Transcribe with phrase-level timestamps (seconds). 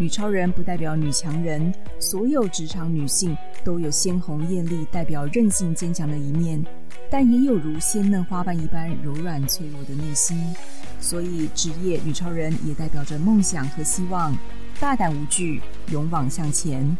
[0.00, 6.64] 女超人不代表女强人，所有职场女性都有鲜红艳丽、代表韧性坚强的一面，
[7.10, 10.54] 但也有如鲜嫩花瓣一般柔软脆弱的内心。
[11.00, 14.36] 所以，职业女超人也代表着梦想和希望，
[14.78, 16.96] 大胆无惧，勇往向前。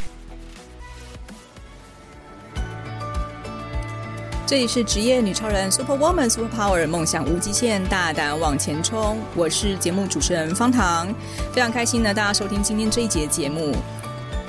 [4.48, 9.18] 这里是职业女超人 Super Woman Super Power，梦想无极限，大胆往前冲。
[9.36, 11.14] 我是节目主持人方糖，
[11.52, 13.76] 非常开心呢，大家收听今天这一节节目。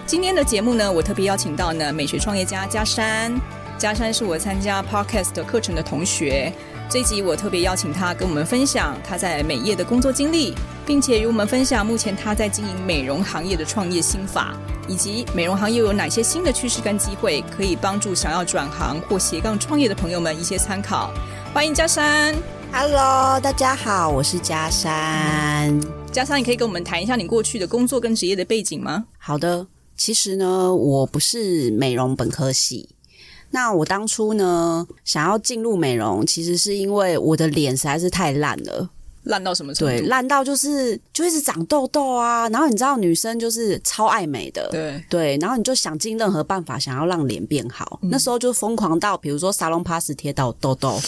[0.05, 3.29] 今天的节目呢，我特别邀请到呢美学创业家佳珊，
[3.79, 6.51] 佳珊是我参加 Podcast 课程的同学。
[6.89, 10.53] 这一集我特别邀请他跟我们分享他在美业的工作经历，
[10.85, 14.53] 并且与我们分享目前他在经营美容行业的创业心法。
[14.89, 21.13] 以及美容行业有哪些新的趋势跟机会，可以帮助想要转行或斜杠创业的朋友们一些参考。
[21.53, 22.35] 欢迎嘉山
[22.73, 25.79] ，Hello，大家好，我是嘉山。
[26.11, 29.05] 嘉山，你可以跟我们谈一下你过去的工作跟职业的背景吗？
[29.17, 32.89] 好的，其实呢，我不是美容本科系。
[33.51, 38.89] 那我当初呢，想要进入美容，其实是因为我的脸实在是太烂了。
[39.23, 39.93] 烂到什么程度？
[39.93, 42.47] 对，烂到就是就一直长痘痘啊。
[42.49, 45.37] 然后你知道女生就是超爱美的，对对。
[45.41, 47.99] 然后你就想尽任何办法想要让脸变好。
[48.03, 50.99] 嗯、那时候就疯狂到，比如说沙龙 pass 贴到痘痘，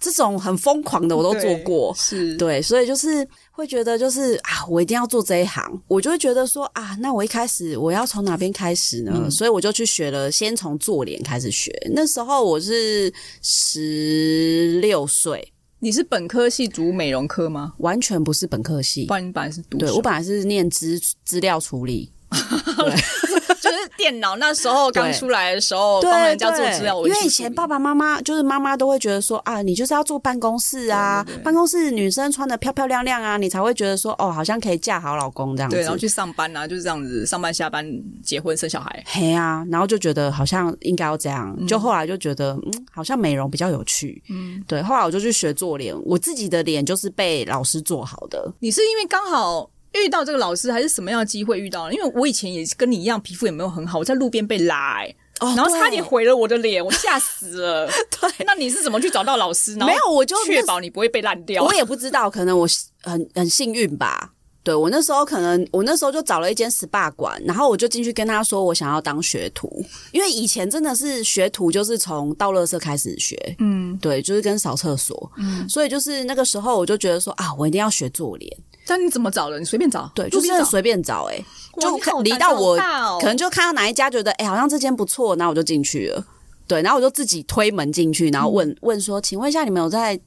[0.00, 1.94] 这种很疯狂的我都做过。
[1.94, 5.64] 对是对，所以就是会觉得就是啊，我一定要做这一行。
[5.86, 9.12] 我就会觉得说啊，那我一开始我要从哪边开始呢？
[9.14, 11.72] 嗯、所以我就去学了，先从做脸开始学。
[11.94, 15.52] 那时候我是十六岁。
[15.80, 17.74] 你是本科系读美容科吗？
[17.78, 19.78] 完全不是本科系，不然你本来是读？
[19.78, 22.10] 对，我本来是念资资料处理。
[23.96, 26.98] 电脑那时候刚出来的时候，帮人家做资料。
[27.06, 35.76] 因为以前爸爸妈妈就是妈妈都会觉得说啊，你就是要坐办公室啊，办公室女生穿的漂漂亮亮啊，你才会觉得说哦，好像可以嫁好老公这样子。
[35.76, 37.86] 对，然后去上班啊，就是这样子，上班下班，
[38.22, 39.04] 结婚生小孩。
[39.06, 44.22] 嘿啊，然后就觉得好像应该要这样，嗯、就后来就觉得嗯，好像美容比较有趣。
[44.28, 48.52] 嗯，对，后来我就去学做脸，我自己的脸就是被老师做好的。
[48.60, 49.70] 你是因为刚好。
[49.94, 51.90] 遇到这个老师还是什么样的机会遇到？
[51.90, 57.86] 因为我以前也是跟你一样，皮肤也没有很好，我在路边被拉，欸，哦，然后差点毁了我的脸，我吓死了。
[58.20, 59.86] 对， 那你是怎么去找到老师呢？
[59.86, 61.64] 没有，我就确保你不会被烂掉。
[61.64, 62.66] 我也不知道，可能我
[63.02, 64.32] 很很幸运吧。
[64.64, 69.82] 对，我那时候可能我那时候就找了一间 SPA 馆，然后我就进去跟他说我想要当学徒，
[70.12, 78.54] 因为以前真的是学徒就是从倒垃圾开始学，嗯，对，就是跟扫厕所，嗯，所以就是那个时候我就觉得说啊，我一定要学做脸。
[78.88, 79.58] 但你怎么找的？
[79.58, 81.44] 你随便找，对，就是随便找，欸，诶
[81.78, 82.74] 就离到我，
[83.20, 86.24] 可能就看到哪一家觉得，哎，好像这间不错，然后我就进去了。
[86.66, 90.18] 对，然后我就自己推门进去，然后问问说，请问一下，你们有在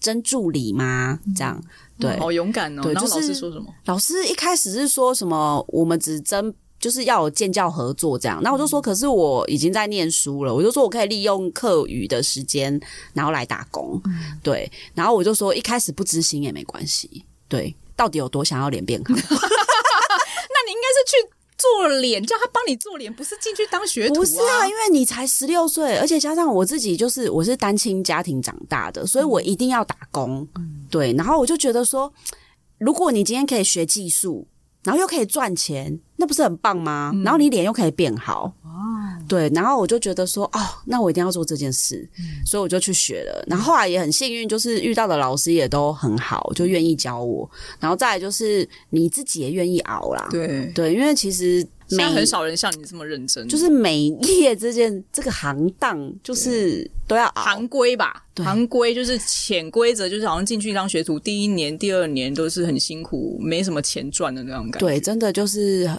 [0.00, 1.20] 争助理吗？
[1.36, 1.62] 这样，
[2.00, 2.82] 对，好勇敢哦。
[2.82, 3.66] 对，就是老师说什么？
[3.84, 8.40] 老师一开始是说什么，我们只争就是要有建教合作这样。
[8.42, 12.80] 那我就说，可是我已经在念书了，我就说我可以利用课余的时间，
[13.12, 14.00] 然后来打工。
[14.42, 17.76] 对，然后我就说一开始不知心也没关系，对。
[17.96, 19.14] 到底有多想要脸变好？
[19.14, 19.16] 那
[20.66, 24.18] 你应该是去做脸，叫他帮你做脸，不是进去当学徒啊？
[24.18, 30.46] 不是啊，因为你才十六岁，而且加上我自己就是我是单亲家庭长大的，所以我一定要打工。
[30.56, 32.12] 嗯、对，然后我就觉得说，
[32.78, 34.46] 如果你今天可以学技术，
[34.84, 37.10] 然后又可以赚钱，那不是很棒吗？
[37.14, 38.52] 嗯、然后你脸又可以变好。
[39.28, 43.44] 对，然后我就觉得说，哦，那我一定要做这件事，嗯、所以我就去学了。
[43.48, 47.48] 然后后来也很幸运，就是遇到的老师也都很好，就愿意教我。
[47.80, 50.28] 然后再来就是你自己也愿意熬啦。
[50.30, 53.48] 对对，因为其实现在很少人像你这么认真。
[53.48, 58.24] 就是美业这件这个行当，就是都要熬行规吧？
[58.34, 64.86] 对行规就是潜规则，就是好像进去当学徒，第一年、第二年都是很辛苦，没什么钱赚的那种感觉。
[64.86, 65.90] 对，真的就是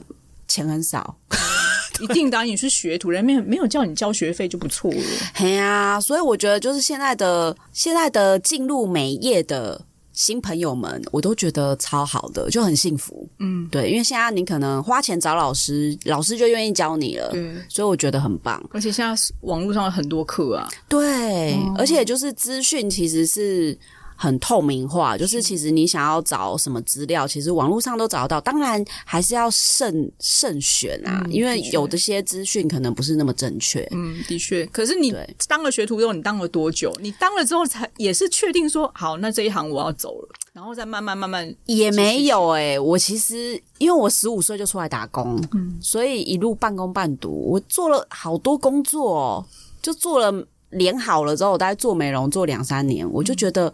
[0.47, 1.17] 钱很少。
[2.01, 5.03] 一定当你是学徒，人没有没有叫你交学费就不错了。
[5.33, 9.81] 嘿呀、啊，所以我觉得就是现在的现在的进入美业的
[10.13, 13.29] 新朋友们，我都觉得超好的，就很幸福。
[13.39, 17.29] 嗯，对，因为现在你可能花钱找老师，老师就愿意教你了。
[17.35, 18.63] 嗯，所以我觉得很棒。
[18.71, 20.67] 而且现在网络上有很多课啊。
[20.89, 23.77] 对，嗯、而且就是资讯其实是
[24.17, 28.41] 很透明化，就是其实你想要找什么资料，其实网络上都找得到。
[28.41, 33.87] 当然还是要慎慎选啊，嗯、因为有的些资讯可能不是那么正确。
[33.91, 34.65] 嗯，的确。
[34.65, 35.15] 可是你
[35.47, 36.91] 当了学徒之后，你当了多久？
[36.99, 42.79] 你当了之后才也是确定说好，那这一行我要走了，然后再慢慢慢慢也没有哎、欸。
[42.79, 49.45] 我其实因为我十五岁就出来打工，嗯，所以一路半工半读，我做了好多工作，
[49.79, 50.47] 就做了。
[50.71, 53.73] 脸好了之后，我大概做美容做两三年，我就觉得，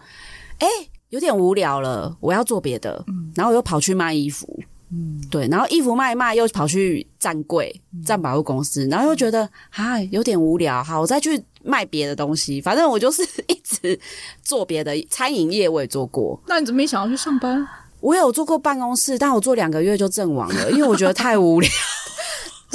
[0.60, 0.68] 哎、
[1.10, 3.04] 有点无聊了，我要做别的。
[3.08, 4.48] 嗯，然后我又跑去卖衣服，
[4.92, 12.62] 嗯，对，然后衣服卖一卖，又跑去站柜、站百货公司，然后又觉得，啊，有点无聊，好，我再去卖别的东西。
[12.62, 14.00] 反正我就是一直
[14.42, 16.42] 做别的，餐饮业我也做过。
[16.48, 17.68] 那你怎么没想要去上班？
[18.00, 21.70] 我有做过办公室，但我做两个月就阵亡了，因为我觉得太无聊。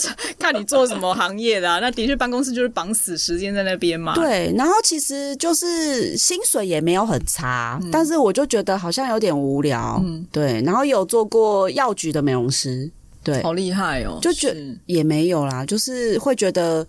[0.39, 4.15] 看你做什么行业的啊，那的确办公室就是绑死时间在那边嘛。
[4.15, 10.01] 对，然后其实就是薪水也没有很差，嗯、但是我就觉得好像有点无聊。
[10.05, 10.63] 嗯，对。
[10.63, 12.91] 然后有做过药局的美容师，
[13.23, 14.19] 对，好厉害哦。
[14.23, 14.55] 就觉
[14.87, 16.87] 也没有啦，就是会觉得，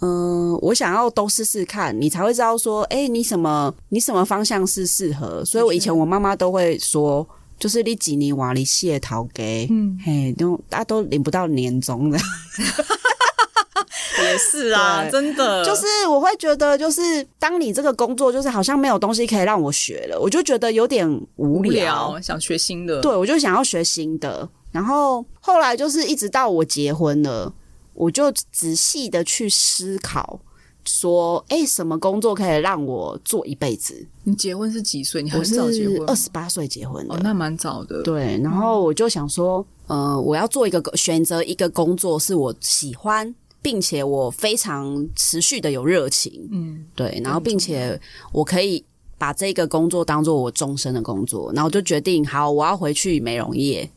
[0.00, 5.44] 嗯、呃，我想要都试试看，你才会知道说，哎，你什么你什么方向是适合。
[5.44, 7.26] 所以我以前我妈妈都会说。
[7.58, 12.18] 就是你几年瓦里谢头给，嗯，嘿，都大家都领不到年终的，
[14.22, 27.52] 也是啊，真的，就是我会觉得，就是当你这个工作，就是好像没有东西可以让我学了，我就觉得有点无聊，无聊想学新的，对，我就想要学新的，然后后来就是一直到我结婚了，
[27.94, 30.40] 我就仔细的去思考。
[30.84, 34.06] 说，哎，什么工作可以让我做一辈子？
[34.22, 35.22] 你结婚是几岁？
[35.22, 37.14] 你很早结婚，二十八岁结婚的。
[37.14, 38.02] 哦，那蛮早的。
[38.02, 46.48] 对，然后我就想说，呃，我要做一个选择一个工作，是我喜欢，并且我非常持续的有热情。
[46.52, 48.00] 嗯，对，然后并且
[48.32, 48.84] 我可以
[49.16, 53.88] 把这个工作当做我终身的工作，然后我就决定，好，我要回去美容业。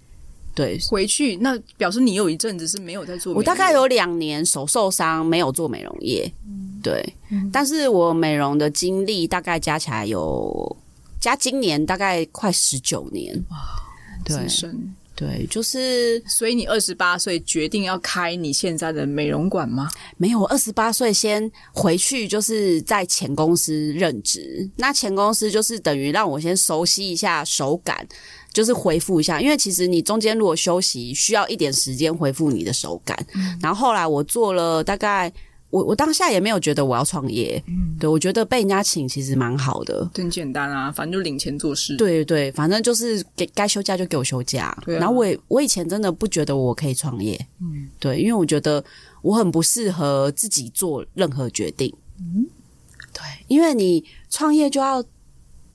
[0.58, 3.32] 对，回去那表示你有一阵子是没有在做。
[3.36, 6.34] 我大概有两年手受伤，没有做美容业。
[6.48, 10.76] 嗯、对，嗯、但是我美容的经历大概加起来有
[11.22, 13.36] 加今年大概快十九年。
[13.52, 13.58] 哇，
[14.26, 14.48] 对，
[15.18, 19.90] 对，就是所以你二十八岁决定要开你现在的美容馆吗？
[20.16, 24.70] 没有，我二十八岁先回去，就是在前公司任职。
[24.76, 28.08] 那前公司就是等于让我先熟悉一下手感。
[28.54, 33.16] 就是恢复一下，因为其实你中间如果休息，需要一点时间恢复你的手感。
[33.36, 35.32] 嗯、然后后来我做了大概，
[35.78, 41.96] 我我当下也没有觉得我要创业，嗯，对，我觉得被人家请其实蛮好的，很简单啊，反正就领钱做事。
[41.98, 44.76] 对对，反正就是给该休假就给我休假。
[44.84, 48.84] 对啊、然后我也我以前真的不觉得我可以创业，嗯，对，因为我觉得
[49.22, 52.48] 我很不适合自己做任何决定，嗯，
[53.14, 55.04] 对，因为你创业就要。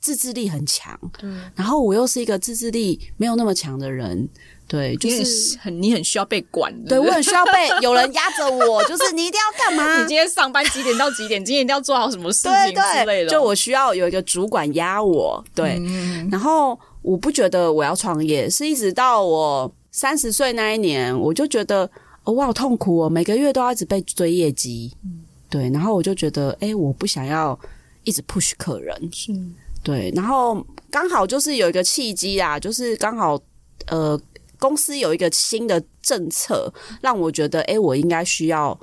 [0.03, 1.31] 自制力很强，对。
[1.55, 4.29] 然后我又是一个自制力没有那么强的人，
[4.73, 9.97] 对，就是很你很需要被管的，对我很需要被 有人压着我，就是你一定要干嘛？
[10.01, 11.45] 你今天上班几点到几点？
[11.45, 13.05] 今天一定要做好什么事情之类的。
[13.05, 15.77] 对对，就我需要有一个主管压我，对。
[15.79, 21.83] 嗯、然后我不觉得我要创业，是一直到我三十岁那一年，我就觉得
[22.25, 25.21] 哦，我好痛苦哦，每个月都要一直被追业绩，嗯、
[25.51, 25.69] 对。
[25.69, 27.59] 然后我就觉得，哎，我不想要
[28.05, 29.33] 一直 push 客人，是。
[29.83, 33.39] 对，然后刚好就是有一个契机啊，就是刚好
[33.89, 34.19] 呃，
[34.63, 38.79] 公司有一个新的政策，让我觉得，诶，我应该需要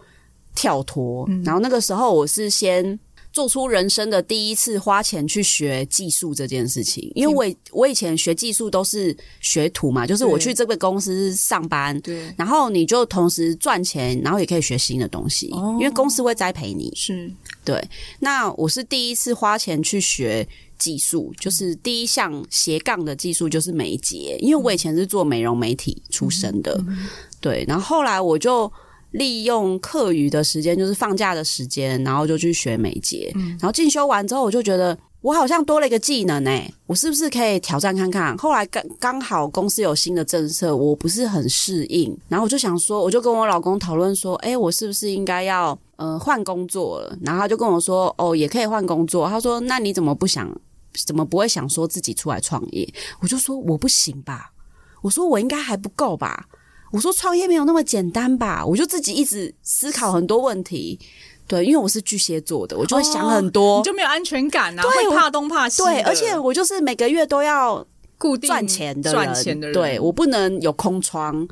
[0.53, 1.25] 跳脱。
[1.29, 2.99] 嗯、然后那个时候，我是先
[3.31, 17.31] 做出人生的第一次花钱去学技术这件事情，因为我我以前学技术都是学徒嘛，就是我去这个公司上班，对，然后你就同时赚钱，然后也可以学新的东西，哦、因为公司会栽培你，是
[17.63, 17.81] 对。
[18.19, 20.45] 那我是第一次花钱去学。
[20.79, 24.37] 技术就是第一项斜杠的技术，就是美睫。
[24.39, 26.97] 因为我以前是做美容媒体出身的，嗯、
[27.39, 27.63] 对。
[27.67, 28.71] 然后后来我就
[29.11, 33.31] 利用课余的时间，就是放假的时间，然后就去学美睫。
[33.35, 38.37] 嗯、然后进修完之后，我就觉得我好像多了一个技能诶，我是不是可以挑战看看？
[38.37, 47.17] 后来刚刚好公司有新的政策，我不是很适应，然后我就想说，我就跟我老公讨论说，诶，我是不是应该要呃换工作了？
[47.21, 49.27] 然后他就跟我说，哦，也可以换工作。
[49.27, 50.49] 他说，那你怎么不想？
[51.05, 52.91] 怎么不会想说自己出来创业？
[53.21, 54.51] 我就说我不行吧，
[55.01, 56.47] 我说我应该还不够吧，
[56.91, 60.99] 我说创业没有那么简单吧，我就自己一直思考很多问题。
[61.47, 65.81] 对，因为我是巨蟹座的，我就会想很多，哦、你就没有安全感啊，对，会怕东怕西。
[65.81, 67.83] 对，而且我就是每个月都要
[68.19, 71.47] 固定赚钱的赚钱的人，对，我不能有空窗。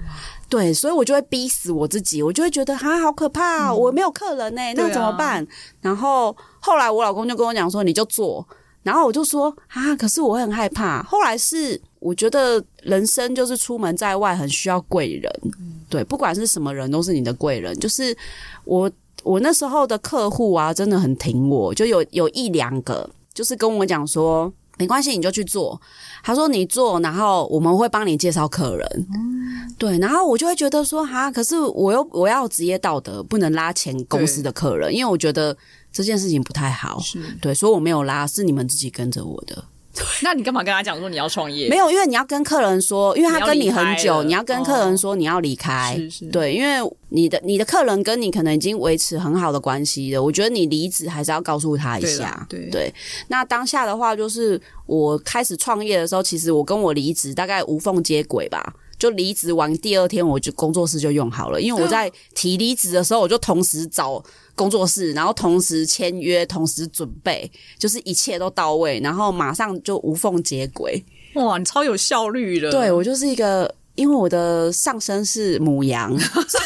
[0.48, 5.44] 对，所以我就会逼死我自己，我就会觉得啊，好可怕，嗯、我没有客人呢、欸，那怎么办？
[5.44, 5.48] 啊、
[5.82, 8.48] 然后后来我老公就跟我讲说，你就做。
[8.84, 11.04] 然后我就说啊，可是我很害怕。
[11.04, 15.30] 后来是我觉得人生就是出门在外很需要贵人，
[15.60, 17.78] 嗯、对，不管是什么人都是你的贵人。
[17.80, 18.16] 就是
[18.64, 18.90] 我
[19.24, 25.80] 我那时候的客户啊，真的很挺我，就有有一两个就是跟我讲说，没关系，你就去做。
[26.24, 28.88] 他说你做，然后我们会帮你介绍客人。
[29.14, 35.58] 嗯、对，然后我就会觉得说哈，可是我又我要职业道德，不能拉前公司的客人，因为我觉得。
[35.98, 39.64] 这件事情不太好，是对，所以我没有拉，是你们自己跟着我的。
[40.22, 41.68] 那你干嘛跟他讲说你要创业？
[41.70, 45.96] 没有，因为你要跟客人说，因为他跟你很久，你要，你要跟客人说你要离开。
[45.96, 52.46] 哦、是是，对，因为你的你的客人跟你可能已经维持很好的关系了，我觉得你离职还是要告诉他一下。
[52.48, 52.94] 对，对，对，
[53.30, 58.76] 那当下的话，就是我开始创业的时候，其实我跟我离职大概无缝接轨吧。
[59.00, 64.24] 就离职完第二天，我就工作室就用好了，因为我在提离职的时候，我就同时找
[64.56, 71.04] 工作室，然后同时签约，同时准备，就是一切都到位，然后马上就无缝接轨。
[71.36, 72.72] 哇，你超有效率的！
[72.72, 76.18] 对，我就是一个，因为我的上身是母羊，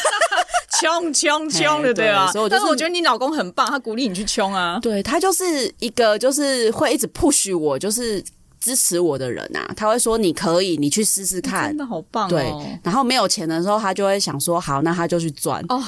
[0.80, 2.32] 冲冲冲的，对吧？
[2.32, 4.78] 所以我、就是，但是我觉得你老公很棒，他鼓励你去冲啊。
[4.80, 8.24] 对，他就是一个，就是会一直 push 我，就是。
[8.62, 12.30] 支持我的人啊，他会说你可以，你去试试看，真的好棒哦。
[12.30, 15.82] 对，然后没有钱的时候，他就会想说好，那他就去赚哦。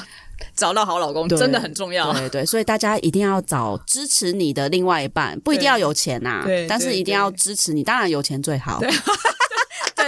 [0.56, 7.84] 找到好老公真的很重要，对对，所以大家一定要找支持你的另外一半，不一定要有钱呐，对，但是一定要支持你。
[7.84, 8.80] 当然有钱最好。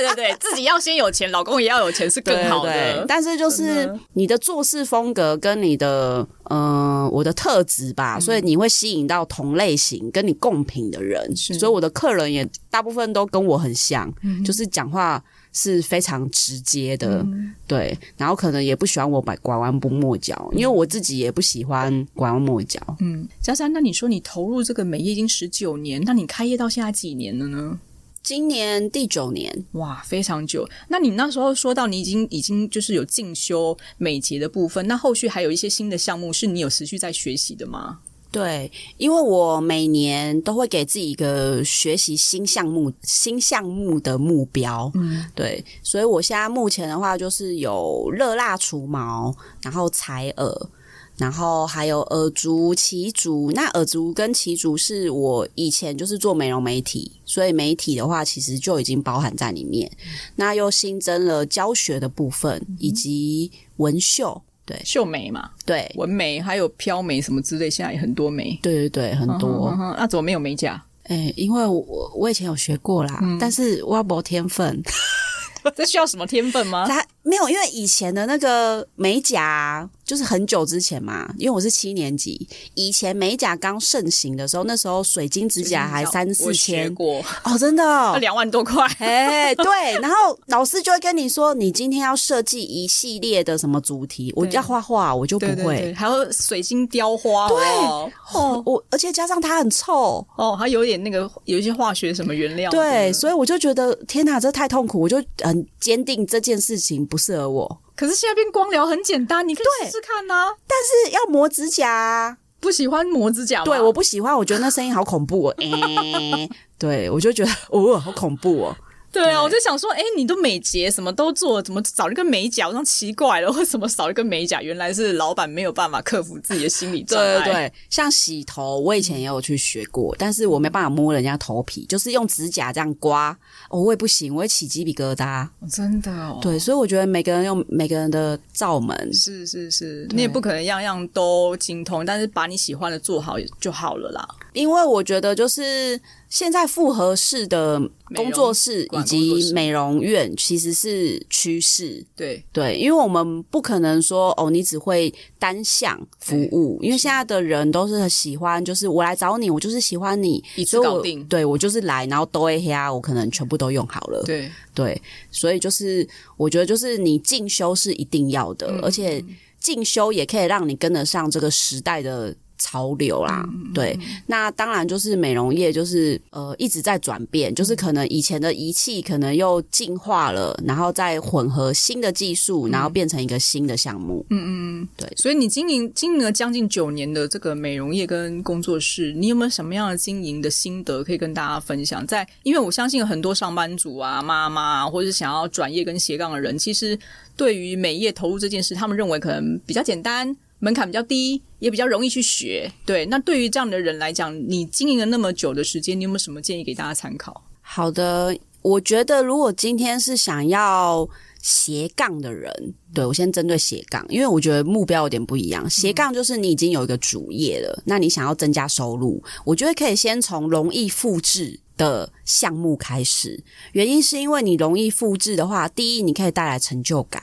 [0.01, 3.05] 对对对对， 自己要先有钱，老公也要有钱是更好的。
[3.09, 11.35] 但是就是你的做事风格跟你的呃我的特质吧，所以你会吸引到同类型跟你共频的人。
[11.37, 14.13] 所以我的客人也大部分都跟我很像，
[14.45, 15.23] 就是讲话
[15.53, 17.25] 是非常直接的，
[17.67, 17.97] 对。
[18.17, 22.81] 然后可能也不喜欢我拐拐弯不抹角，因为我自己也不喜欢拐弯抹角。
[23.01, 27.79] 嗯，嘉珊，那你说你投入这个美业已经十九年，那你开业到现在几年了呢？
[28.27, 30.69] 今年第九年，哇，非常久。
[30.89, 38.01] 那你那时候说到你已经已经就是有进修美睫的部分，那后续还有一些新的项目是你有持续在学习的吗？
[38.33, 44.91] 对，因为我每年都会给自己一个学习新项目、新项目的目标。
[44.97, 50.69] 嗯，对，所以我现在目前的话就是有热蜡除毛，然后采耳。
[51.17, 59.91] 然后还有耳烛、奇烛，那耳足跟奇烛是我以前就是做美容媒体，所以媒体的话其实就已经包含在里面。
[60.05, 69.75] 嗯、那又新增了教学的部分，以及纹绣，对，绣眉嘛，对，纹眉还有飘眉什么之类，现在也很多眉，对对对，很多。
[69.97, 70.83] 那怎么没有美甲？
[71.05, 74.83] 诶，因为我我以前有学过啦，嗯、但是我没天分。
[75.75, 76.87] 这需要什么天分吗？
[76.89, 81.29] 他没有，因为以前的那个美甲就是很久之前嘛。
[81.39, 86.95] 因为我是七年级，以前美甲刚盛行的时候，那时候水晶指甲还三四千。
[86.95, 87.21] 过。
[87.43, 88.87] 哦，真的哦， 两万多块。
[89.01, 97.59] 哎，对，然后老师就会跟你说，你今天要设计一系列的什么主题，我要画画，我就不会，对对对，还有水晶雕花，对。
[97.59, 100.25] 哦，哦，我而且加上它很臭。
[100.37, 107.81] 哦，还有点那个有一些化学什么原料，对，所以我就觉得天哪，这太痛苦，我就很坚定这件事情不适合我。
[107.97, 110.55] 可是现在变光疗很简单，你可以试试看呐、啊。
[110.67, 110.77] 但
[111.09, 113.63] 是要磨指甲、啊，不喜欢磨指甲？
[113.65, 115.55] 对，我不喜欢，我觉得那声音好恐怖哦。
[115.61, 118.77] 欸、对，我就觉得哦，好恐怖哦。
[119.13, 122.69] 对啊，我就想说，哎，你都美睫什么都做，怎么少了一个美甲？
[122.69, 124.61] 我想奇怪了， 为什么少了一个美甲？
[124.61, 127.39] 原来是老板没有办法克服自己的心理障碍。
[127.39, 133.37] 对对对，像洗头，我以前也有去学过，但是我没办法摸人家头皮，就是用指甲这样刮，
[133.71, 135.49] 哦，我也不行，我会起鸡皮疙瘩。
[135.71, 136.39] 真的哦。
[136.43, 144.29] 对，所以我觉得每个人用每个人的罩门，是是是，你也不可能样样都精通，但是把你喜欢的做好就好了啦。
[144.53, 145.99] 因为我觉得就是。
[146.29, 147.81] 现在复合式的
[148.15, 152.45] 工作室以及美容院其实是趋势，对。
[152.53, 164.51] 对，因为我们不可能说哦，你只会单向服务，因为现在的人都是很喜欢，就是我来找你，我就是喜欢你，一次搞定，对我就是来，然后都一下，我可能全部都用好了，对。
[164.75, 166.07] 对，所以就是
[166.37, 169.25] 我觉得就是你进修是一定要的，而且
[169.59, 172.35] 进修也可以让你跟得上这个时代的。
[172.59, 184.25] 潮流啦，对，那当然就是美容业，就是呃一直在转变，就是可能以前的仪器可能又进化了，然后再混合新的技术，然后变成一个新的项目。
[184.31, 185.13] 嗯嗯嗯，对。
[185.17, 192.07] 所以你经营经营了将近九年的这个美容业跟工作室，你有没有什么样的经营的心得可以跟大家分享？
[192.07, 196.99] 在因为我相信很多上班族啊、妈妈啊，或者是想要转业跟斜杠的人，其实
[197.37, 200.35] 对于美业投入这件事，他们认为可能比较简单。
[200.67, 202.69] 门槛比较低，也比较容易去学。
[202.85, 207.41] 对，那对于这样的人来讲，你经营了那么久的时间，你有没有什么建议给大家参考？
[207.61, 211.09] 好的，我觉得如果今天是想要
[211.41, 212.53] 斜杠的人，
[212.93, 215.71] 对，我先针对斜杠，因为我觉得目标有点不一样。
[215.71, 223.45] 斜杠就是你已经有一个主业了，那你想要增加收入，我觉得可以先从容易复制的项目开始。
[223.71, 227.23] 原因是因为你容易复制的话，第一，你可以带来成就感。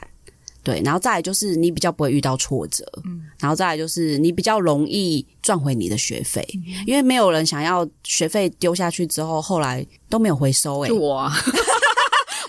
[0.63, 11.33] 对，然后再来就是你比较不会遇到挫折，嗯，然后再来就是你比较容易赚回你的学费，嗯，因为没有人想要学费丢下去之后，后来都没有回收，欸，诶，就我啊。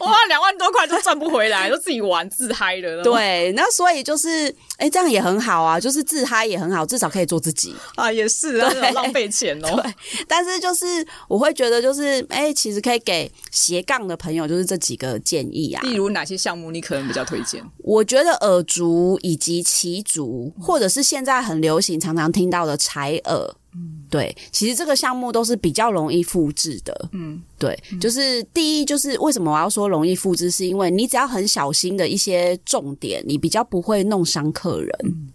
[0.04, 3.02] 哇，两万多块都赚不回来， 都自己玩自嗨的。
[3.02, 9.80] 对，那所以就是，哎、欸，这样也很好啊，就是自嗨也很好，至少可以做自己啊，也是，啊，浪费钱哦。
[9.82, 9.94] 对，
[10.28, 15.82] 但是就是我会觉得，就是，哎、欸，其实可以给斜杠的朋友，就是这几个建议啊。
[15.82, 17.62] 例如哪些项目你可能比较推荐？
[17.78, 23.54] 我觉得耳足以及骑足，或者是现在很流行、常常听到的采耳。
[23.74, 27.08] 嗯，对，其实这个项目都是比较容易复制的。
[27.12, 35.28] 嗯，对，就是第一，就是为什么我要说容易复制，是因为你只要很小心的一些重点，你比较不会弄伤客人，嗯、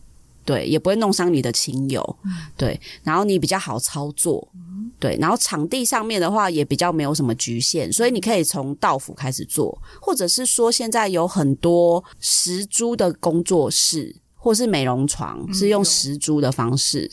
[0.45, 14.15] 对，也不会弄伤你的亲友，嗯、对，然后你比较好操作，嗯、对，然后场地上面的话也比较没有什么局限，所以你可以从道府开始做，或者是说现在有很多石租的工作室。
[14.41, 17.09] 或是美容床，是用石租的方式，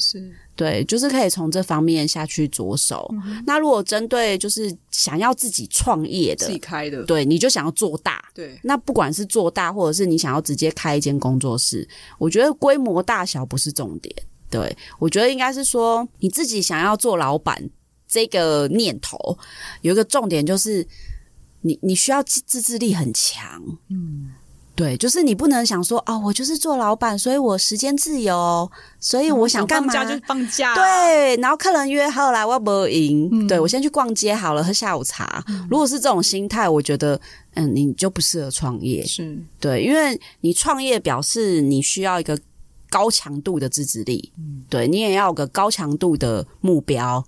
[0.57, 3.09] 对，就是可以从这方面下去着手。
[3.13, 8.59] 嗯、那如果针对就是想要自己创业的，自己开的，对，你就想要做大，对。
[8.63, 11.87] 那不管是做大，或者是你想要直接开一间工作室，
[12.19, 14.15] 我觉得规模大小不是重点。
[14.49, 17.63] 对，我觉得应该是说你自己想要做老板
[18.09, 19.39] 这个念头，
[19.83, 20.87] 有一个重点就是
[21.61, 24.31] 你你需要自制力很强，嗯。
[24.77, 30.75] 对，就是你不能想说哦，我就是做老板，所以我时间自由，所以我想干嘛放假就放假。
[30.75, 35.43] 对，然后客人约后来我不赢，嗯、对我先去逛街好了，喝下午茶。
[35.49, 37.19] 嗯、如果是这种心态，我觉得
[37.55, 39.03] 嗯，你就不适合创业。
[39.07, 42.39] 是对，因为你创业表示你需要一个
[42.91, 47.25] 高强度的自制力，嗯、对你也要有个高强度的目标，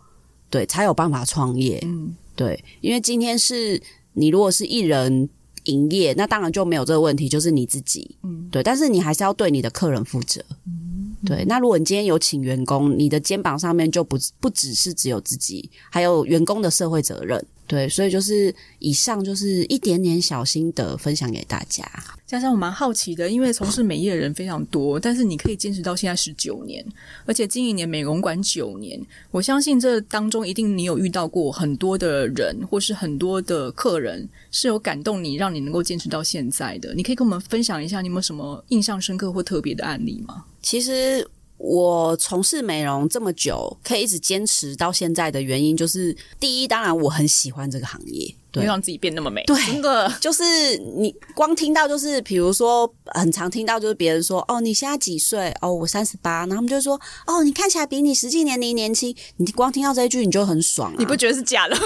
[0.51, 1.81] 对，才有办法创业。
[1.87, 3.83] 嗯，对，因为今天是
[4.13, 5.31] 你如果是一人。
[5.69, 11.45] 营业，那当然就没有这个问题，就是你自己，嗯，对，但是你还是要对你的客人负责，嗯，对。
[11.47, 17.45] 那如果你今天有请员工，你的肩膀上面就不不只是只有自己，还有员工的社会责任。
[17.69, 21.87] 对，所以就是以上就是一点点小心得分享给大家。
[22.27, 26.85] 加上我蛮好奇的，因为从事美业的人非常多，但是你可以坚持到现在十九年，
[27.27, 28.99] 而且经营你的美容馆九年，
[29.31, 36.95] 我相信这当中一定你有遇到过很多的人，或是很多的客人是有感动你，让你能够坚持到现在的。
[36.95, 40.45] 你可以跟我们分享一下，你有没有什么印象深刻或特别的案例吗？
[40.63, 41.29] 其实。
[41.59, 55.53] 我从事美容这么久，可以一直坚持到现在的原因，就是第一，当然我很喜欢这个行业，对，让自己变那么美，对，真的就是你光听到就是，比如说很常听到就是别人说，哦，你现在几岁？
[55.61, 56.95] 哦，我三十八，然后他们就说，
[57.27, 61.77] 哦，你看起来比你实际年龄年轻，你光听到这一句你就很爽啊，你不觉得是假的？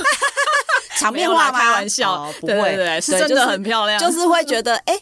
[1.01, 1.59] 场面话吗？
[1.59, 5.01] 开玩笑，哦，不会，对对对，是真的很漂亮，就是，就是会觉得，哎。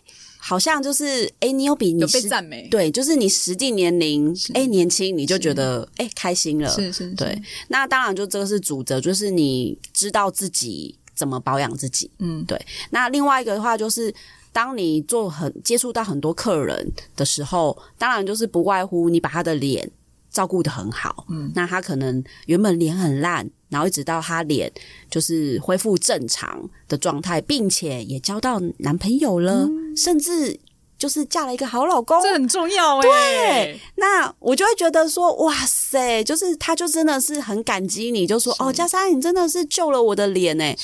[0.51, 7.41] 好像就是哎，你有比你有被赞美，对，就是你实际年龄哎年轻，你就觉得哎开心了，是是，是，对。
[7.69, 12.61] 那当然就这个是主责，就是你知道自己怎么保养自己，嗯，对。
[12.91, 14.13] 那另外一个的话就是，
[14.53, 19.89] 当你做很接触到很多客人的时候，当然就是不外乎你把他的脸
[20.31, 23.49] 照顾的很好，嗯，那他可能原本脸很烂。
[23.69, 24.69] 然后一直到她脸
[25.09, 30.59] 就是恢复正常的状态，并且也交到男朋友了，嗯、甚至
[30.99, 33.03] 就是嫁了一个好老公，这很重要哎。
[33.03, 40.77] 对，那我就会觉得说，哇塞，就是他就真的是很感激你，就说哦，佳莎，你真的是救了我的脸哎。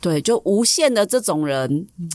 [0.00, 1.88] 对，就无限的这种人。
[1.98, 2.08] 嗯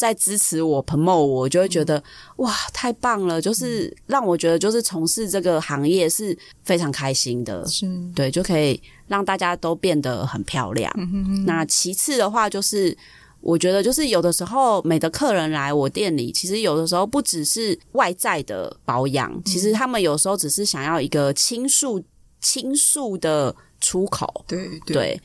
[0.00, 2.02] 在支持我、promote 我，我就会觉得、嗯、
[2.36, 3.38] 哇，太棒了！
[3.38, 6.34] 就是让我觉得，就是从事这个行业是
[6.64, 10.90] 非常开心的，是对，就可以让大家都变得很漂亮。
[10.96, 12.96] 嗯、哼哼，那其次的话，就是
[13.42, 22.02] 我觉得，就是有的时候，每个客人来我店里，其实有的时候不只是外在的保养，嗯、其实他们有时候只是想要一个倾诉、
[22.40, 24.46] 倾诉的出口。
[24.48, 24.94] 对对。
[24.94, 25.20] 对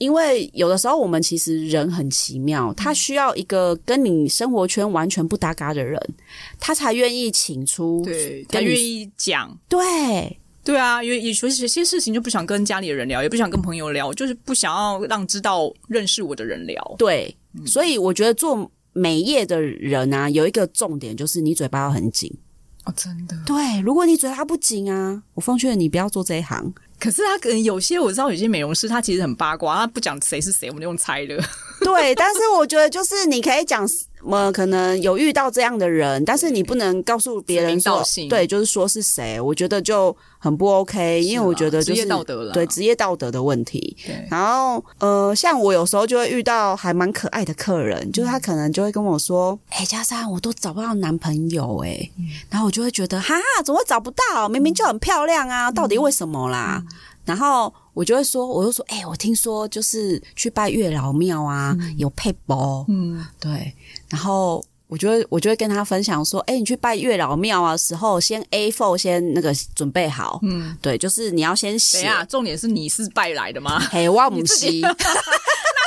[0.00, 6.00] 因为有的时候我们其实人很奇妙，他需要一个跟你生活圈完全不搭嘎的人，
[6.58, 17.36] 他才愿意请出，对，他愿意讲，对，对啊，因为有些些事情就不想跟家里的人聊，也不想跟朋友聊，就是不想要让知道认识我的人聊，对，
[17.66, 22.32] 所以我觉得做美业的人啊，有一个重点就是你嘴巴要很紧。
[22.86, 23.36] 哦，真的。
[23.44, 26.72] 对，如果你嘴巴不紧啊，我奉劝你不要做这一行。
[27.00, 31.42] 可是他可能有些我知道，有些美容师他其实很八卦，他不讲谁是谁，我们就用猜的。
[31.80, 33.88] 对，但是我觉得就是你可以讲，
[34.22, 43.96] 么可能有遇到这样的人，但是你不能告诉别人说，对，就是说是谁，我觉得就很不 OK，因为我觉得就是职业道德了，对职业道德的问题。
[44.30, 52.12] 然后呃，像我有时候就会遇到还蛮可爱的客人，就是他可能就会跟我说：“哎、嗯，佳珊，我都找不到男朋友哎、欸。
[52.18, 54.46] 嗯”然后我就会觉得哈哈，怎么会找不到？
[54.50, 56.82] 明明就很漂亮啊，到底为什么啦？
[56.84, 56.89] 嗯、
[57.24, 57.72] 然后。
[57.92, 63.74] 我就会说，我就说，哎、欸，我听说就是去拜月老庙啊，嗯、有配包，嗯，对。
[64.08, 72.06] 然后我就会，我就会跟他分享说，哎、欸，你去拜月老庙啊时候，先 A four 先那个准备好，嗯，对，就是你要先写。
[72.06, 73.78] 啊，重点是你是拜来的吗？
[73.90, 74.66] 嘿，我不是。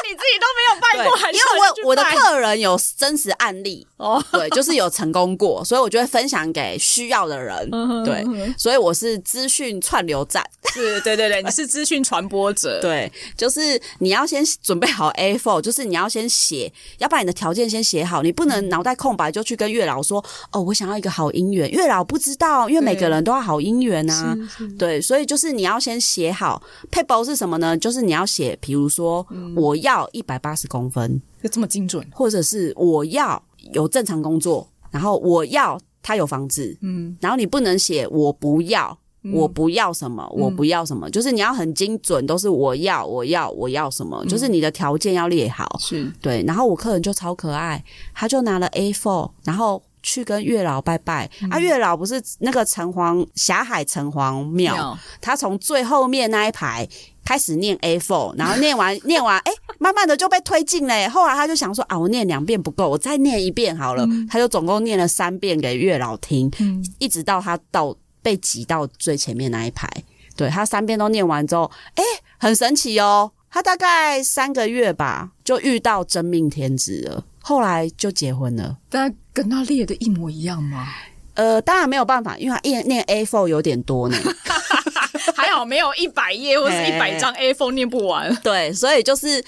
[0.07, 1.47] 你自己都没有拜过，还是因为
[1.83, 7.69] 我我的客人有真实案例哦，对，就是有成功过，所以我就会分享给需要的人，
[8.03, 8.25] 对，
[8.57, 24.37] 所以我是资讯串流站，是，对对对，你是资讯传播者， 对，就是你要先准备好 A4，就是你要先写，要把你的条件先写好，你不能脑袋空白就去跟月老说，哦，我想要一个好姻缘，月老不知道，因为每个人都要好姻缘啊，
[24.77, 26.61] 对，所以就是你要先写好，
[26.91, 27.77] 配包是什么呢？
[27.77, 29.92] 就是你要写，比如说我要。
[30.11, 33.41] 一百八十公分，就这么精准，或者是我要
[33.73, 46.11] 有正常工作，然后我要他有房子，嗯，然后你不能写我不要，嗯、我不要什么，我不要什么，嗯、就是你要很精准，都是我要，我要，我要什么，嗯、就是你的条件要列好，是。
[46.21, 46.43] 对。
[46.45, 51.29] 然后我客人就超可爱，他就拿了 A4，然后去跟月老拜拜。
[51.41, 54.97] 嗯、啊，月老不是那个城隍霞海城隍，庙。
[55.21, 56.87] 他从最后面那一排。
[57.23, 61.07] 开始念 A4，然后念完 念完，哎，慢慢的就被推进嘞。
[61.07, 64.05] 后来他就想说啊，我念两遍不够，我再念一遍好了。
[64.05, 69.89] 嗯、他就总共念了三遍给月老听，嗯、一直到他到被挤到最前面那一排。
[70.35, 72.03] 对，他三遍都念完之后，哎，
[72.37, 73.31] 很神奇哦。
[73.49, 78.75] 他大概三个月吧，就遇到真命天子了，后来就结婚了。
[78.89, 80.87] 但跟他列的一模一样吗？
[81.35, 84.17] 呃，当然没有办法，因为他念念 A4 有点多呢。
[85.35, 89.39] 还好没有一百页或是一百张 A4 念不完，对，所以就是，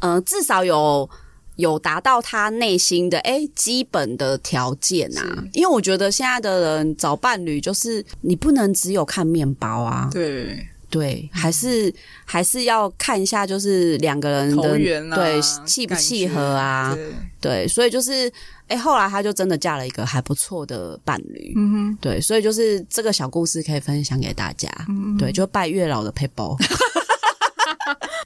[0.00, 1.08] 嗯、呃，至少有
[1.56, 5.44] 有达到他内心的哎基本的条件啊。
[5.52, 10.66] 因为我觉得现在的人找伴侣，就是你不能只有看面包啊，对。
[10.90, 16.92] 对，还是还是要看一下，就是两个人的缘啊，对契不契合啊，
[17.40, 18.32] 对，对，所以就是。
[18.70, 26.56] 哎，后来她就真的嫁了一个还不错的伴侣，嗯哼，对，所以就是这个小故事可以分享给大家，嗯，对，就拜月老的配包。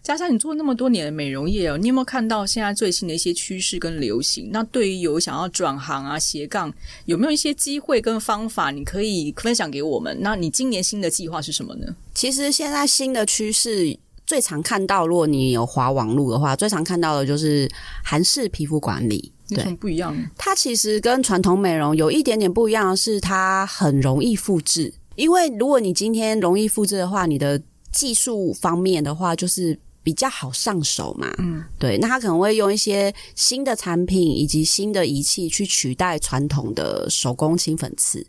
[0.02, 4.50] 加上，你做那么多年的美容业哦，你有没有看到现在最新的一些趋势跟流行？
[4.52, 6.70] 那对于有想要转行啊、斜杠，
[7.06, 10.14] 有没有一些机会跟方法，你可以分享给我们？
[10.20, 11.86] 那你今年新的计划是什么呢？
[12.12, 17.66] 其实现在新的趋势最常看到，如果你有滑网路的话，最常看到的就是
[18.04, 19.32] 韩式皮肤管理。
[19.48, 20.16] 有什么不一样？
[20.36, 24.92] 它其实跟传统美容有一点点不一样的是，它很容易复制。
[25.16, 27.60] 因为如果你今天容易复制的话，你的
[27.92, 31.32] 技术方面的话，就是比较好上手嘛。
[31.38, 31.96] 嗯，对。
[31.98, 38.26] 那它可能会用一些新的产品以及新的仪器去取代传统的手工清粉刺。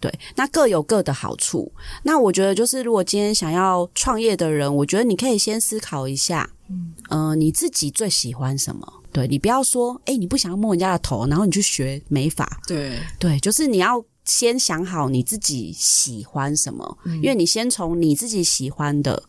[0.00, 1.72] 对，那各有各的好处。
[2.04, 8.97] 那我觉得，就是如果今天想要创业的人，我觉得你可以先思考一下，嗯，呃，你自己最喜欢什么？
[9.12, 12.46] 对，你不要说，哎，你不想要摸人家的头，然后你去学美发。
[12.66, 19.22] 对对，就是你要先想好你自己喜欢什么，嗯、因为你先从你自己喜欢的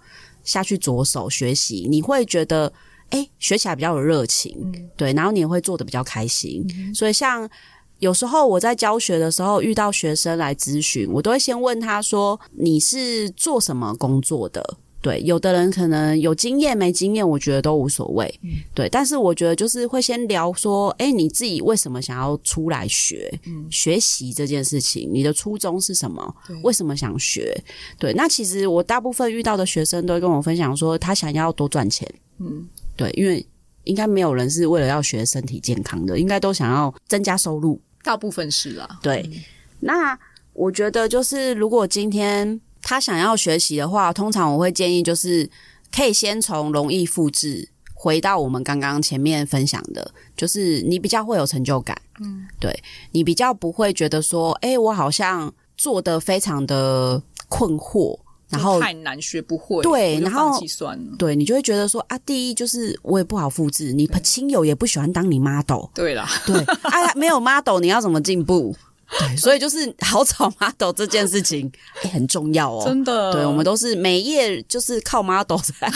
[0.44, 2.72] 下去着手学习，你会觉得，
[3.10, 4.56] 哎，学起来比较有热情。
[4.62, 6.66] 嗯、对，然后你也会做得比较开心。
[6.78, 7.50] 嗯、所以像。
[8.00, 18.40] 有时候我在教学的时候遇到学生来咨询，我都会先问他说：“你是做什么工作的？”对，有的人可能有经验没经验，我觉得都无所谓。
[18.44, 23.34] 嗯、对，但是我觉得就是会先聊说：“诶，你自己为什么想要出来学？
[23.46, 26.36] 嗯、学习这件事情，你的初衷是什么？
[26.64, 27.58] 为什么想学？”
[27.98, 32.06] 对，那其实我大部分遇到的学生都会跟我分享说，他想要多赚钱。
[32.40, 33.46] 嗯，对，因为
[33.86, 37.80] 应该没有人是为了要学身体健康的，应该都想要增加收入。
[38.04, 39.22] 大部分是啦，对。
[39.32, 39.40] 嗯、
[39.80, 40.20] 那
[40.54, 45.50] 我觉得就是，如果今天他想要学习的话，通常我会建议就是，
[45.92, 52.78] 可以先从容易复制，回到我们刚刚前面分享的，就是你比较会有成就感，嗯，对，
[53.12, 58.20] 你比较不会觉得说，哎，我好像做的非常的困惑。
[58.50, 68.76] 然后太难学不会，对，然后算了，对，你就会觉得说啊，第一就是我也不好复制，你亲友也不喜欢当你 model，对啦，对，啊，没有 model，你要怎么进步？
[69.18, 71.72] 对，所以就是好找 model 这件事情
[72.04, 73.34] 也、欸、 很重要哦，真的。
[73.34, 75.92] 对，我们都是每夜就是靠 model 在，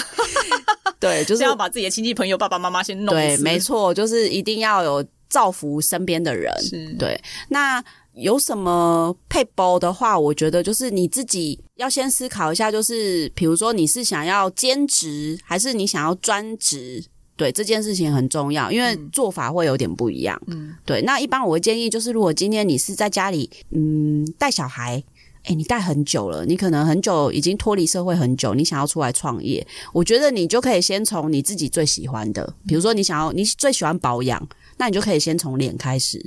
[1.00, 3.14] 对，就是要把自己的亲戚朋友、爸爸妈妈先弄。
[3.14, 6.52] 对，没错，就是一定要有造福身边的人。
[6.62, 17.04] 是对，那有什么配包的话，我觉得就是你自己要先思考一下，就是比如说你是想要兼职，还是你想要专职。
[17.36, 20.40] 对，这件事情很重要，因为做法会有点不一样。
[20.48, 21.02] 嗯，对。
[21.02, 25.04] 那一般我会建议，就是如果今天你是在家里，嗯，带小孩，
[25.46, 36.24] 诶，你带很久了，你可能很久已经脱离社会很久，你想要出来创业，我觉得你就可以先从你自己最喜欢的，比如说你想要你最喜欢保养，那你就可以先从脸开始。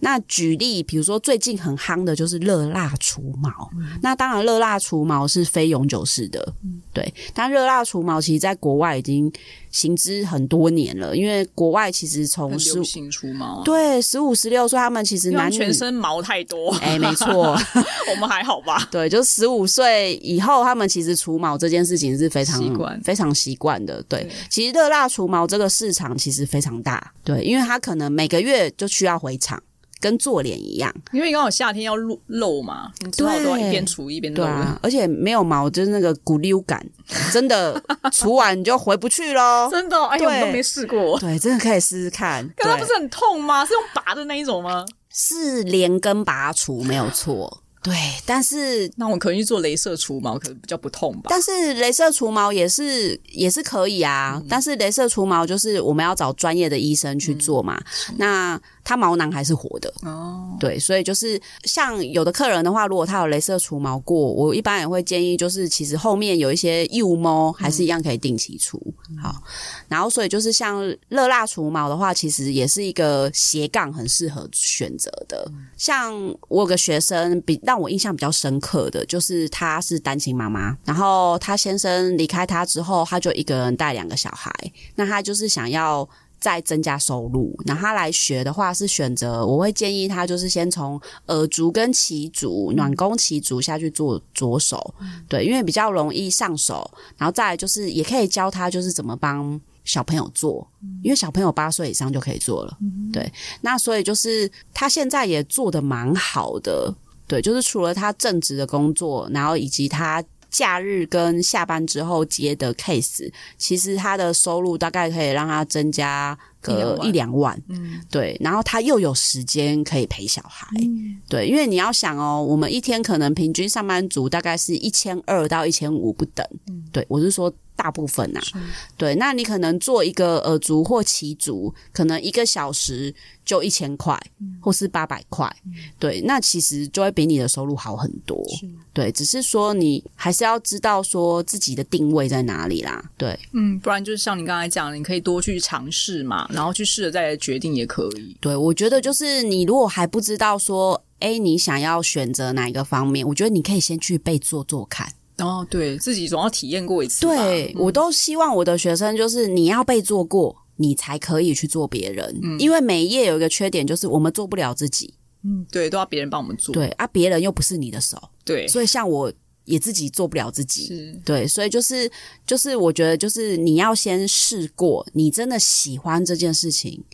[0.00, 3.50] 那举例，比如说最近很夯的就是热蜡除毛。
[3.76, 7.12] 嗯、那当然，热蜡除毛是非永久式的，嗯、对。
[7.34, 9.32] 但热蜡除毛其实在国外已经
[9.70, 17.56] 行之很多年了，因为国外其实从十五除毛、啊，对，十五十六岁他们其实男女全身毛太多，哎，没错，
[18.10, 18.86] 我们还好吧？
[18.90, 24.02] 对，就十五岁以后，他们其实除毛这件事情是非常习惯、非常习惯的。
[24.04, 29.62] 对，对其实热蜡除毛这个市场其实非常大，对，因为他可能每个月就需要回厂。
[30.00, 34.36] 跟做脸一样，因为刚好夏天要露露嘛，你知道都要一边除一边露。
[34.36, 36.84] 对啊，而且没有毛就是那个骨溜感，
[37.32, 37.80] 真的
[38.12, 39.68] 除完你就回不去喽。
[39.70, 41.18] 真的，哎呦，我都没试过。
[41.18, 42.46] 对，真的可以试试看。
[42.56, 43.64] 可它不是很痛吗？
[43.64, 44.84] 是用拔的那一种吗？
[45.10, 47.62] 是连根拔除，没有错。
[47.82, 47.94] 对，
[48.26, 51.26] 但是那我可能去做镭射除毛，可能比较不痛吧。
[51.28, 57.80] 但是镭射除毛也是也是可以啊，嗯、但是镭射除毛就是我们要找专业的医生去做嘛。
[58.08, 68.80] 嗯、那它毛囊还是活的哦，对，所以就是像有的客人的话，如果他有镭射除毛过，我一般也会建议，就是其实后面有一些幼毛还是一样可以定期除。
[69.10, 69.42] 嗯、好，
[69.88, 75.44] 然后所以就是像热蜡除毛的话，其实也是一个斜杠很适合选择的。
[75.48, 76.14] 嗯、像
[76.46, 84.52] 我有个学生比让我印象比较深刻的就是，她是单亲妈妈，然后她先生离开她之后，她就一个人带两个小孩。
[84.94, 86.08] 那她就是想要
[86.46, 94.94] 再增加收入，那他来学的话是选择，我会建议他就是先从耳足跟脐足、暖宫脐足下去做着手，
[95.28, 96.88] 对，因为比较容易上手。
[97.16, 100.64] 然后再来就是也可以教他就是怎么帮小朋友做，
[101.02, 102.78] 因为小朋友八岁以上就可以做了，
[103.12, 103.28] 对。
[103.62, 106.94] 那所以就是他现在也做的蛮好的。
[107.28, 110.22] 对，就是除了他正职的工作，然后以及他
[110.56, 116.38] 假日跟下班之后接的 case，其实他的收入大概可以让他增加
[116.74, 117.60] 个一两万。
[117.68, 120.66] 嗯，对，然后他又有时间可以陪小孩。
[120.80, 126.46] 嗯，对，因为你要想哦，我们一天可能平均上班族大概是一千二到一千五不等。
[126.68, 127.52] 嗯，对，我是说。
[127.78, 128.64] 大部分呐、啊，
[128.96, 138.66] 对，那你可能做一个耳足或骑足，可能一个小时就一千块，嗯、或是八百块，嗯、对，那其实就会比你的收入好很多，是。
[138.94, 148.34] 对，只是说你还是要知道说自己的定位在哪里啦，对，嗯，不然就是像你刚才讲的，你可以多去尝试嘛，然后去试着再来决定也可以。
[148.40, 155.06] 对，我觉得就是你如果还不知道说，哎，你想要选择哪一个方面，我觉得你可以先去被做做看。
[155.36, 157.20] 哦，对自己总要体验过一次。
[157.20, 162.40] 对，嗯、我都希望我的学生就是你要被做过，你才可以去做别人。
[162.42, 165.12] 嗯，因为每一页有一个缺点，就是我们做不了自己。
[165.44, 166.72] 嗯，对，都要别人帮我们做。
[166.72, 168.16] 对啊，别人又不是你的手。
[168.44, 169.30] 对，所以像我
[169.66, 171.20] 也自己做不了自己。
[171.24, 172.10] 对，所以就是
[172.46, 177.04] 就是我觉得就是你要先试过，你真的喜欢这件事情。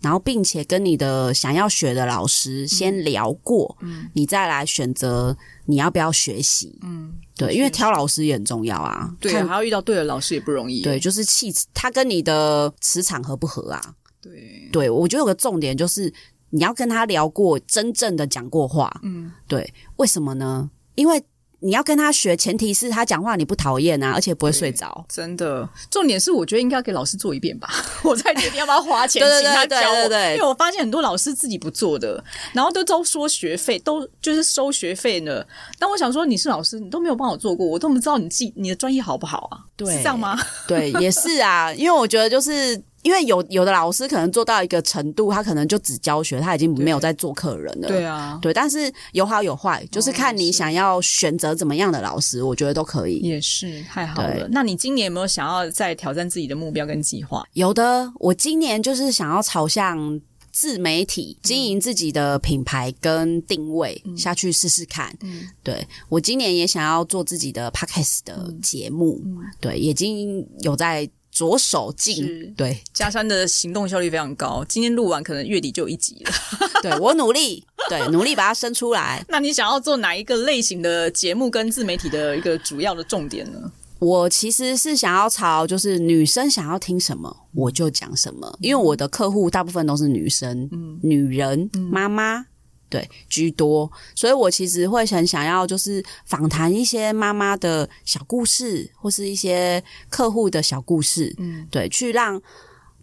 [0.00, 16.14] 然后，并且跟你的想要学的老师先聊过，嗯，你再来选择你要不要学习，嗯，对，因为挑老师也很重要啊，对，还要遇到对的老师也不容易，对，就是气他跟你的磁场合不合啊，对，对，我觉得有个重点就是
[16.50, 20.70] 你要跟他聊过，真正的讲过话，嗯，对，为什么呢？
[20.94, 21.20] 因为。
[21.60, 25.04] 你要跟他学，前提是他讲话你不讨厌啊，而且不会睡着。
[25.08, 27.68] 真的，重点是我觉得应该给老师做一遍吧，
[28.04, 30.04] 我在决定要不要花钱请他教我。
[30.04, 35.44] 因为我发现很多老师自己不做的，然后都都说学费，都就是收学费呢。
[35.78, 39.58] 但我想说，你是老师，你都没有帮我做过，我都不知道你自己你的专业好不好啊？
[39.76, 40.38] 对，是这样吗？
[40.68, 42.80] 对，也是啊，因为我觉得就是。
[43.02, 47.88] 因为有有的老师可能做到一个程度，他可能就只教学，他已经没有在做客人了。
[47.88, 53.18] 对啊，对，但是有好有坏，就是看你想要选择怎么样的老师，我觉得都可以。
[53.20, 54.48] 也是太好了。
[54.50, 57.44] 那你今年有没有想要再挑战自己的目标跟计划？
[57.52, 65.16] 有的，我今年就是想要朝向自媒体经营自己的品牌跟定位、嗯、下去试试看。
[65.20, 69.22] 嗯，对，我今年也想要做自己的 podcast 的节目。
[69.24, 71.08] 嗯，对，已经有在。
[71.38, 72.52] 着手进。
[72.56, 76.32] 对，加山的行动效率非常高，今天录完可能月底就有一集了。
[76.82, 79.24] 对，我努力，对，努力把它生出来。
[79.30, 83.70] 那你想要做哪一个类型的节目跟自媒体的一个主要的重点呢？
[84.00, 92.46] 我其实是想要朝，就是女生想要听什么我就讲什么，因为我的客户大部分都是女生，嗯，女人，妈妈。
[92.90, 102.40] 对，居多，所以我其实会很想要，就是访谈一些妈妈的小故事，或是一些客户的小故事，嗯，对，去让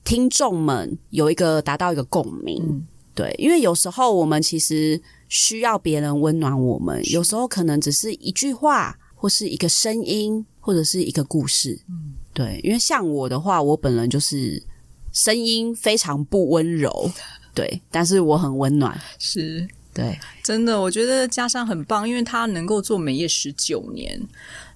[0.04, 14.64] 听众们有一个达到一个共鸣，嗯，对，因为有时候我们其实需要别人温暖我们，有时候可能只是一句话，或是一个声音，或者是一个故事，嗯，对，因为像我的话，我本人就是
[15.12, 17.12] 声音非常不温柔。
[17.56, 24.22] 对，但是我很温暖，是对，真的，我觉得佳珊很棒，因为她能够做美业十九年。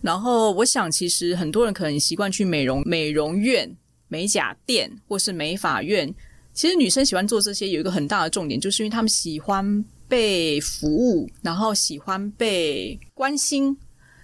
[0.01, 3.69] 然后，我想其实很多人可能习惯去美容美容院、
[4.07, 6.11] 美甲店或是美发院。
[6.53, 13.77] 其实女生喜欢做这些，有一个很大的重点，就是因为她们喜欢被服务，然后喜欢被关心。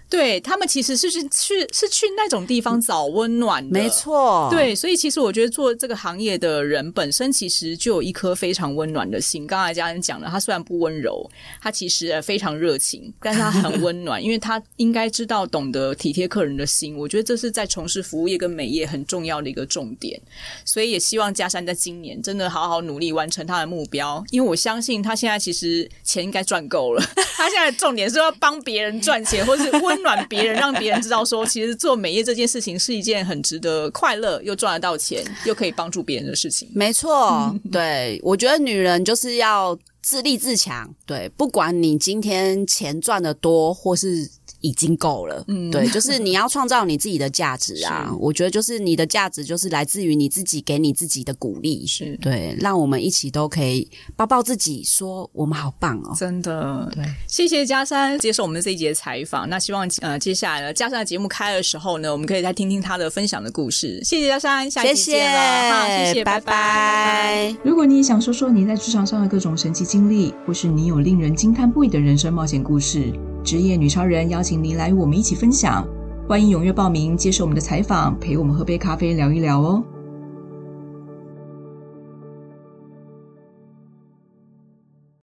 [0.07, 4.47] 对，他们其实是去去是去那种地方找温暖的，没错。
[4.51, 9.47] 对，所以其实我觉得做这个行业的人本身其实就有一颗非常温暖的心。
[9.47, 11.27] 刚才家人讲了，他虽然不温柔，
[11.59, 16.95] 他其实非常热情，但是他很温暖， 因为他应该知道懂得体贴客人的心。
[16.95, 20.21] 我觉得这是在从事服务业跟美业很重要的一个重点。
[20.63, 27.03] 所以也希望嘉山在今年真的好好努力完成他的目标，因为我相信他现在其实钱应该赚够了。
[27.35, 29.94] 他现在重点是要帮别人赚钱，或是温。
[29.95, 36.69] 温暖别人，让别人知道说，其实做美业这件事情是一件很值得快乐又赚得到钱又可以帮助别人的事情。
[36.73, 40.93] 没错， 对，我觉得女人就是要自立自强。
[41.05, 44.29] 对，不管你今天钱赚的多或是。
[44.61, 48.11] 已经够了，嗯，对，就是你要创造你自己的价值啊！
[48.19, 56.15] 我觉得就是你的价值就是来自于你自己给你自己的鼓励，是对，让我们一起都可以抱抱自己，说我们好棒哦！
[56.17, 59.47] 真的，对，谢谢嘉珊接受我们这一节采访。
[59.49, 64.01] 那希望呃接下来呢，嘉珊的节目开的时候呢，我们可以再听听她的分享的故事。
[64.03, 66.45] 谢谢嘉珊，下一期见了，谢谢，谢谢，拜拜。
[66.45, 67.55] 拜拜。
[67.63, 73.13] 如果你也想说说你在职场上的各种神奇经历，或是你有令人惊叹不已的人生冒险故事。
[73.45, 75.87] 职业女超人邀请您来与我们一起分享，
[76.27, 79.83] 欢迎踊跃报名接受我们的采访，陪我们喝杯咖啡聊一聊哦。